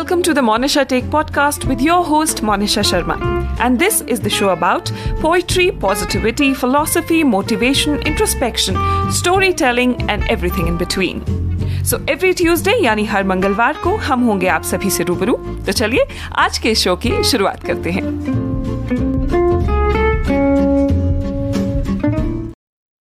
[0.00, 3.16] welcome to the Monisha Take podcast with your host Monisha Sharma.
[3.60, 4.90] And this is the show about
[5.20, 8.78] poetry, positivity, philosophy, motivation, introspection,
[9.12, 11.20] storytelling and everything in between.
[11.90, 15.36] So every Tuesday यानी हर मंगलवार को हम होंगे आप सभी से रूबरू
[15.66, 16.06] तो चलिए
[16.38, 18.02] आज के शो की शुरुआत करते हैं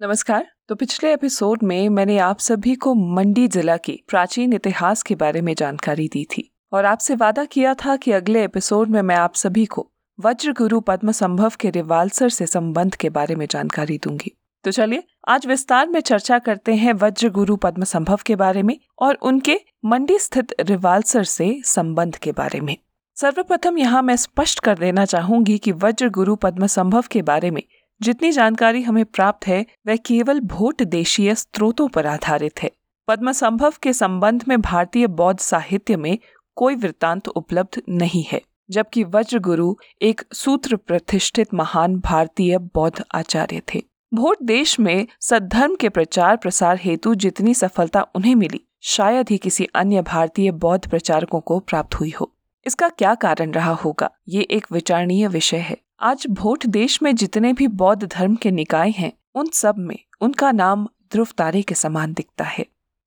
[0.00, 5.14] नमस्कार तो पिछले एपिसोड में मैंने आप सभी को मंडी जिला के प्राचीन इतिहास के
[5.24, 9.16] बारे में जानकारी दी थी और आपसे वादा किया था कि अगले एपिसोड में मैं
[9.16, 9.90] आप सभी को
[10.20, 15.02] वज्र गुरु पद्म संभव के रिवाल्सर से संबंध के बारे में जानकारी दूँगी। तो चलिए,
[15.28, 19.60] आज विस्तार में चर्चा करते हैं वज्र गुरु पद्म संभव के बारे में और उनके
[19.84, 22.76] मंडी स्थित रिवाल्सर से संबंध के बारे में।
[23.16, 27.62] सर्वप्रथम यहाँ मैं स्पष्ट कर देना चाहूँगी कि वज्र गुरु पद्म संभव के बारे में
[28.02, 32.70] जितनी जानकारी हमें प्राप्त है, वह केवल भोट देशीय स्रोतों पर आधारित है।
[33.08, 36.18] पद्म संभव के संबंध में भारतीय बौद्ध साहित्य में
[36.56, 38.40] कोई वृत्तांत उपलब्ध नहीं है,
[38.70, 43.82] जबकि वज्र गुरु एक सूत्र प्रतिष्ठित महान भारतीय बौद्ध आचार्य थे।
[44.12, 49.64] भोट देश में सद्धर्म के प्रचार प्रसार हेतु जितनी सफलता उन्हें मिली, शायद ही किसी
[49.74, 52.30] अन्य भारतीय बौद्ध प्रचारकों को प्राप्त हुई हो।
[52.66, 57.52] इसका क्या कारण रहा होगा, ये एक विचारणीय विषय है। आज भोट देश में जितने
[57.52, 62.12] भी बौद्ध धर्म के निकाय हैं, उन सब में उनका नाम ध्रुव तारे के समान
[62.12, 62.66] दिखता है।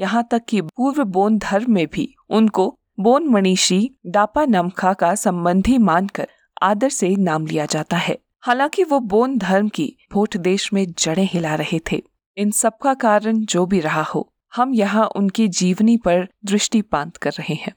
[0.00, 5.78] यहाँ तक कि पूर्व बोन धर्म में भी उनको बोन मनीषी डापा नमखा का संबंधी
[5.78, 6.28] मानकर
[6.62, 11.22] आदर से नाम लिया जाता है। हालाँकि वो बोन धर्म की भोट देश में जड़े
[11.22, 12.02] हिला रहे थे।
[12.36, 17.30] इन सब का कारण जो भी रहा हो, हम यहाँ उनकी जीवनी पर दृष्टिपात कर
[17.30, 17.72] रहे हैं।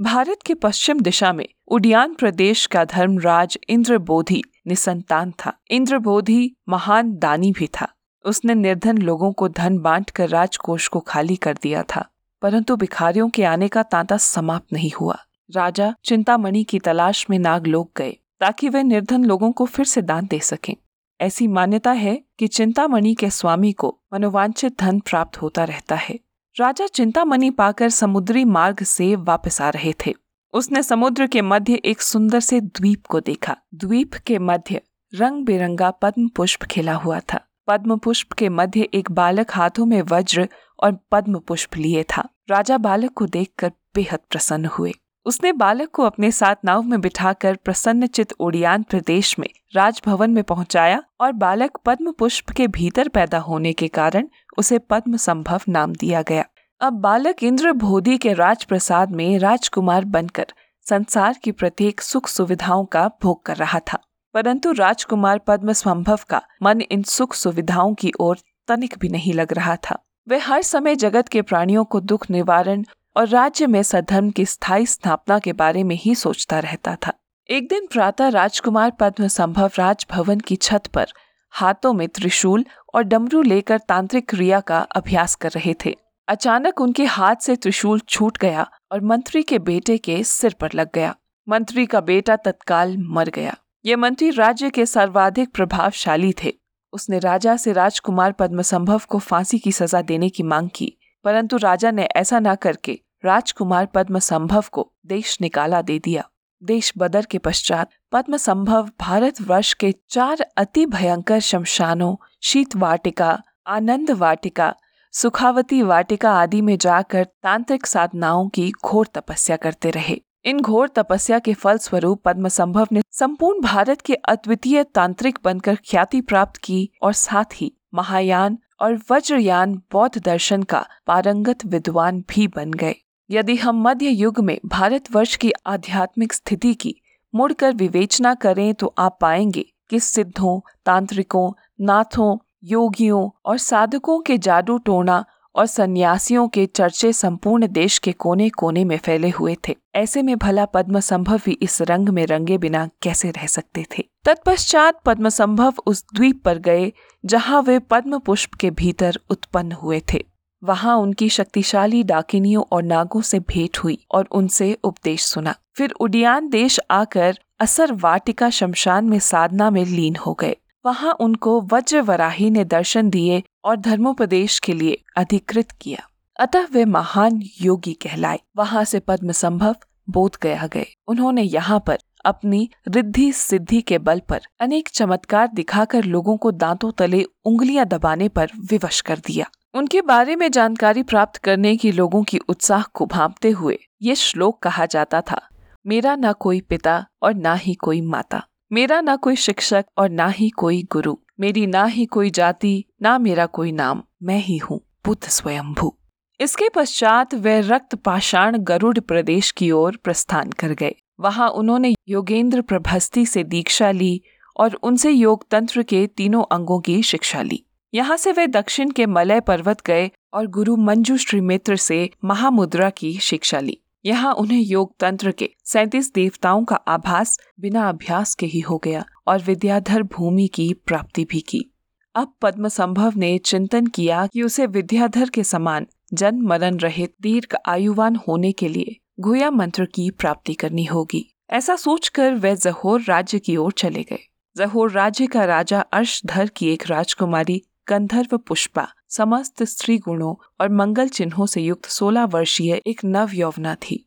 [0.00, 6.56] भारत के पश्चिम दिशा में उडियान प्रदेश का धर्मराज इंद्र बोधि निसंतान था। इंद्र बोधि
[6.68, 7.88] महान दानी भी था।
[8.24, 12.08] उसने निर्धन लोगों को धन बांट कर राजकोष को खाली कर दिया था।
[12.44, 15.18] परंतु भिखारियों के आने का तांता समाप्त नहीं हुआ।
[15.56, 20.26] राजा चिंतामणि की तलाश में नागलोक गए, ताकि वे निर्धन लोगों को फिर से दान
[20.26, 20.76] दे सकें।
[21.20, 26.20] ऐसी मान्यता है कि चिंतामणि के स्वामी को मनोवांछित धन प्राप्त होता रहता है।
[26.60, 30.14] राजा चिंतामणि पाकर समुद्री मार्ग से वापस आ रहे थे।
[30.52, 34.80] उसने समुद्र के मध्य एक सुंदर से द्वीप को देखा। द्वीप के मध्य
[35.14, 40.02] रंग बिरंगा पद्म पुष्प खिला हुआ था। पद्म पुष्प के मध्य एक बालक हाथों में
[40.02, 40.48] वज्र
[40.80, 44.92] और पद्म पुष्प लिए था। राजा बालक को देखकर बेहद प्रसन्न हुए।
[45.24, 51.02] उसने बालक को अपने साथ नाव में बिठाकर प्रसन्नचित ओडियान प्रदेश में राजभवन में पहुँचाया
[51.20, 54.28] और बालक पद्म पुष्प के भीतर पैदा होने के कारण
[54.58, 56.44] उसे पद्म संभव नाम दिया गया।
[56.80, 60.46] अब बालक इंद्र भोधी के राजप्रसाद में राजकुमार बनकर
[60.88, 63.98] संसार की प्रत्येक सुख सुविधाओं का भोग कर रहा था।
[64.34, 68.38] परंतु राजकुमार पद्म संभव का मन इन सुख सुविधाओं की ओर
[68.68, 72.84] तनिक भी नहीं लग रहा था। वे हर समय जगत के प्राणियों को दुख, निवारण
[73.16, 77.12] और राज्य में सधर्म की स्थायी स्थापना के बारे में ही सोचता रहता था।
[77.50, 81.06] एक दिन प्रातः राजकुमार पद्म संभव राजभवन की छत पर
[81.50, 82.64] हाथों में त्रिशूल
[82.94, 85.96] और डमरू लेकर तांत्रिक क्रिया का अभ्यास कर रहे थे।
[86.28, 90.88] अचानक उनके हाथ से त्रिशूल छूट गया और मंत्री के बेटे के सिर पर लग
[90.94, 91.14] गया।
[91.48, 96.52] मंत्री का बेटा तत्काल मर गया। ये मंत्री राज्य के सर्वाधिक प्रभावशाली थे।
[96.94, 100.92] उसने राजा से राजकुमार पद्म संभव को फांसी की सजा देने की मांग की,
[101.24, 106.28] परंतु राजा ने ऐसा न करके राजकुमार पद्म संभव को देश निकाला दे दिया।
[106.62, 113.42] देश बदर के पश्चात पद्म संभव भारत वर्ष के चार अति भयंकर शमशानों, शीत वाटिका,
[113.66, 114.74] आनंद वाटिका,
[115.12, 121.38] सुखावती वाटिका आदि में जाकर तांत्रिक साधनाओं की घोर तपस्या करते रहे। इन घोर तपस्या
[121.38, 126.90] के फल स्वरूप पद्म संभव ने संपूर्ण भारत के अद्वितीय तांत्रिक बनकर ख्याति प्राप्त की
[127.02, 132.94] और साथ ही महायान और वज्रयान बौद्ध दर्शन का पारंगत विद्वान भी बन गए।
[133.30, 136.94] यदि हम मध्य युग में भारतवर्ष की आध्यात्मिक स्थिति की
[137.34, 144.78] मुड़कर विवेचना करें तो आप पाएँगे कि सिद्धों, तांत्रिकों, नाथों, योगियों और साधकों के जादू
[144.78, 145.24] टोना
[145.56, 150.38] और सन्यासियों के चर्चे संपूर्ण देश के कोने कोने में फैले हुए थे। ऐसे में
[150.38, 154.04] भला पद्म संभव भी इस रंग में रंगे बिना कैसे रह सकते थे?
[154.24, 156.92] तत्पश्चात पद्म संभव उस द्वीप पर गए,
[157.24, 160.24] जहाँ वे पद्म पुष्प के भीतर उत्पन्न हुए थे।
[160.64, 166.48] वहाँ उनकी शक्तिशाली डाकिनियों और नागों से भेंट हुई और उनसे उपदेश सुना। फिर उडियान
[166.48, 172.50] देश आकर असर वाटिका शमशान में साधना में लीन हो गए। वहाँ उनको वज्र वराही
[172.50, 178.84] ने दर्शन दिए और धर्मोपदेश के लिए अधिकृत किया। अतः वे महान योगी कहलाए। वहाँ
[178.84, 179.74] से पद्म संभव
[180.08, 186.04] बोध गया गए। उन्होंने यहाँ पर अपनी रिद्धि सिद्धि के बल पर अनेक चमत्कार दिखाकर
[186.04, 191.36] लोगों को दांतों तले उंगलियाँ दबाने पर विवश कर दिया। उनके बारे में जानकारी प्राप्त
[191.36, 195.40] करने की लोगों की उत्साह को भापते हुए ये श्लोक कहा जाता था,
[195.84, 198.42] मेरा ना कोई पिता और ना ही कोई माता।
[198.74, 203.18] मेरा ना कोई शिक्षक और ना ही कोई गुरु। मेरी ना ही कोई जाति, ना
[203.18, 205.98] मेरा कोई नाम। मैं ही हूँ बुद्ध स्वयंभू।
[206.40, 212.62] इसके पश्चात वे रक्त पाषाण गरुड़ प्रदेश की ओर प्रस्थान कर गए। वहाँ उन्होंने योगेंद्र
[212.62, 214.20] प्रभस्ती से दीक्षा ली
[214.56, 219.06] और उनसे योग तंत्र के तीनों अंगों की शिक्षा ली। यहाँ से वे दक्षिण के
[219.06, 224.60] मलय पर्वत गए और गुरु मंजू श्री मित्र से महामुद्रा की शिक्षा ली। यहाँ उन्हें
[224.60, 230.02] योग तंत्र के सैतीस देवताओं का आभास बिना अभ्यास के ही हो गया और विद्याधर
[230.02, 231.74] भूमि की प्राप्ति भी की।
[232.14, 237.56] अब पद्म संभव ने चिंतन किया कि उसे विद्याधर के समान जन्म मरण रहित दीर्घ
[237.68, 243.38] आयुवान होने के लिए गुया मंत्र की प्राप्ति करनी होगी। ऐसा सोचकर वे जहोर राज्य
[243.38, 244.18] की ओर चले गए।
[244.56, 251.08] जहोर राज्य का राजा अर्शधर की एक राजकुमारी गंधर्व पुष्पा समस्त स्त्री गुणों और मंगल
[251.08, 253.98] चिन्हों से युक्त सोलह वर्षीय एक नव यौवना थी।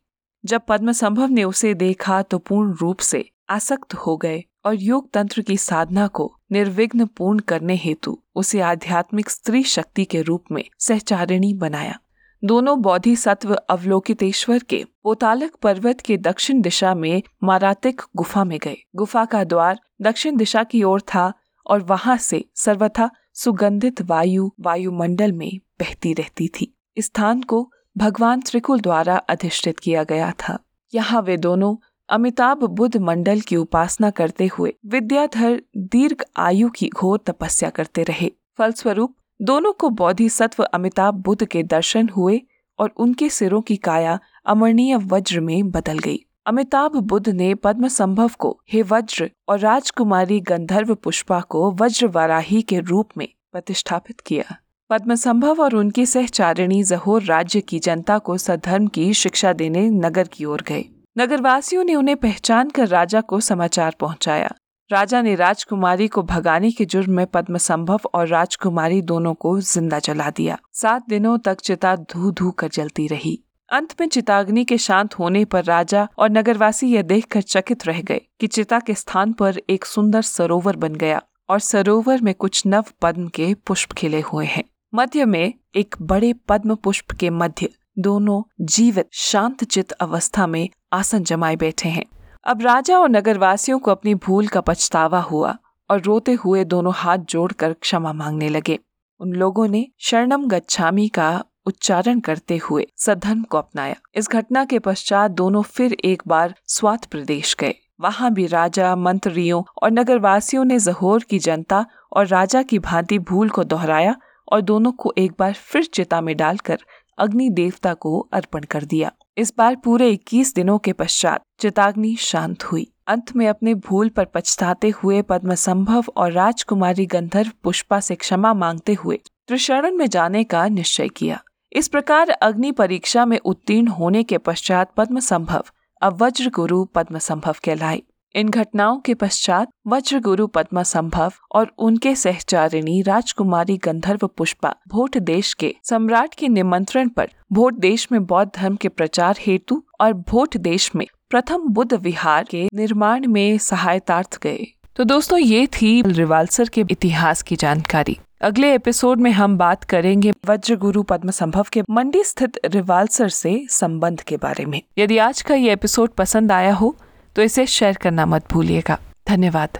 [0.44, 5.10] जब पद्म संभव ने उसे देखा तो पूर्ण रूप से आसक्त हो गए और योग
[5.10, 10.62] तंत्र की साधना को निर्विघ्न पूर्ण करने हेतु उसे आध्यात्मिक स्त्री शक्ति के रूप में
[10.78, 11.98] सहचारिणी बनाया।
[12.42, 18.76] दोनों बौद्धि सत्व अवलोकितेश्वर के पोतालक पर्वत के दक्षिण दिशा में मारातिक गुफा में गए।
[18.96, 21.32] गुफा का द्वार दक्षिण दिशा की ओर था
[21.66, 28.80] और वहाँ से सर्वथा सुगंधित वायु वायुमंडल में बहती रहती थी। स्थान को भगवान त्रिकुल
[28.80, 30.58] द्वारा अधिष्ठित किया गया था।
[30.94, 31.76] यहाँ वे दोनों
[32.08, 38.32] अमिताभ बुद्ध मंडल की उपासना करते हुए विद्याधर दीर्घ आयु की घोर तपस्या करते रहे।
[38.58, 42.42] फलस्वरूप, दोनों को बौद्धि सत्व अमिताभ बुद्ध के दर्शन हुए
[42.78, 48.30] और उनके सिरों की काया अमरणीय वज्र में बदल गई। अमिताभ बुद्ध ने पद्म संभव
[48.38, 54.56] को, हे वज्र, और राजकुमारी गंधर्व पुष्पा को वज्र वाराही के रूप में प्रतिष्ठापित किया।
[54.90, 60.28] पद्म संभव और उनकी सहचारिणी जहोर राज्य की जनता को सधर्म की शिक्षा देने नगर
[60.28, 60.84] की ओर गए।
[61.18, 64.54] नगरवासियों ने उन्हें पहचान कर राजा को समाचार पहुँचाया।
[64.90, 69.98] राजा ने राजकुमारी को भगाने के जुर्म में पद्म संभव और राजकुमारी दोनों को ज़िंदा
[69.98, 73.38] जला दिया। सात दिनों तक चिता धू धू कर जलती रही।
[73.70, 78.20] अंत में चिताग्नि के शांत होने पर राजा और नगरवासी यह देखकर चकित रह गए
[78.40, 81.20] कि चिता के स्थान पर एक सुंदर सरोवर बन गया
[81.50, 86.32] और सरोवर में कुछ नव पद्म के पुष्प खिले हुए हैं। मध्य में एक बड़े
[86.48, 87.68] पद्म पुष्प के मध्य
[87.98, 92.04] दोनों जीवित, शांत चित अवस्था में आसन जमाए बैठे हैं।
[92.44, 95.56] अब राजा और नगरवासियों को अपनी भूल का पछतावा हुआ
[95.90, 98.78] और रोते हुए दोनों हाथ जोड़कर क्षमा मांगने लगे।
[99.20, 104.78] उन लोगों ने शरणम गच्छामी का उच्चारण करते हुए सधर्म को अपनाया। इस घटना के
[104.78, 110.78] पश्चात दोनों फिर एक बार स्वात प्रदेश गए। वहाँ भी राजा, मंत्रियों और नगरवासियों ने
[110.78, 114.16] जहोर की जनता और राजा की भांति भूल को दोहराया
[114.52, 116.78] और दोनों को एक बार फिर चिता में डालकर
[117.18, 122.64] अग्नि देवता को अर्पण कर दिया। इस बार पूरे 21 दिनों के पश्चात चिताग्नि शांत
[122.64, 128.14] हुई। अंत में अपने भूल पर पछताते हुए पद्म संभव और राजकुमारी गंधर्व पुष्पा से
[128.14, 133.88] क्षमा मांगते हुए त्रिशरण में जाने का निश्चय किया। इस प्रकार अग्नि परीक्षा में उत्तीर्ण
[133.88, 135.64] होने के पश्चात पद्म संभव
[136.02, 138.02] अब वज्र गुरु पद्म संभव कहलाए।
[138.34, 145.18] इन घटनाओं के पश्चात वज्र गुरु पद्मा संभव और उनके सहचारिणी राजकुमारी गंधर्व पुष्पा भोट
[145.18, 150.12] देश के सम्राट के निमंत्रण पर भोट देश में बौद्ध धर्म के प्रचार हेतु और
[150.12, 154.66] भोट देश में प्रथम बुद्ध विहार के निर्माण में सहायतार्थ गए।
[154.96, 160.32] तो दोस्तों, ये थी रिवालसर के इतिहास की जानकारी। अगले एपिसोड में हम बात करेंगे
[160.46, 165.42] वज्र गुरु पद्म संभव के मंडी स्थित रिवालसर से संबंध के बारे में। यदि आज
[165.42, 166.96] का ये एपिसोड पसंद आया हो
[167.36, 169.78] तो इसे शेयर करना मत भूलिएगा। धन्यवाद।